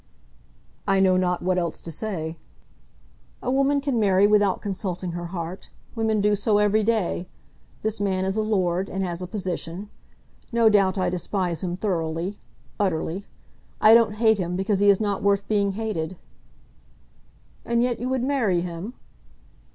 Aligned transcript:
"I 0.87 0.99
know 0.99 1.15
not 1.15 1.43
what 1.43 1.59
else 1.59 1.79
to 1.81 1.91
say." 1.91 2.35
"A 3.43 3.51
woman 3.51 3.79
can 3.79 3.99
marry 3.99 4.25
without 4.25 4.59
consulting 4.59 5.11
her 5.11 5.27
heart. 5.27 5.69
Women 5.93 6.21
do 6.21 6.33
so 6.33 6.57
every 6.57 6.83
day. 6.83 7.27
This 7.83 7.99
man 8.01 8.25
is 8.25 8.35
a 8.35 8.41
lord, 8.41 8.89
and 8.89 9.03
has 9.03 9.21
a 9.21 9.27
position. 9.27 9.91
No 10.51 10.69
doubt 10.69 10.97
I 10.97 11.11
despise 11.11 11.61
him 11.61 11.75
thoroughly, 11.77 12.39
utterly. 12.79 13.27
I 13.79 13.93
don't 13.93 14.15
hate 14.15 14.39
him, 14.39 14.55
because 14.55 14.79
he 14.79 14.89
is 14.89 14.99
not 14.99 15.21
worth 15.21 15.47
being 15.47 15.73
hated." 15.73 16.17
"And 17.63 17.83
yet 17.83 17.99
you 17.99 18.09
would 18.09 18.23
marry 18.23 18.61
him?" 18.61 18.95